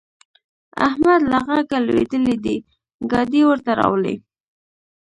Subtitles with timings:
[0.87, 2.55] احمد له غږه لوېدلی دی؛
[3.11, 4.15] ګاډی ورته راولي.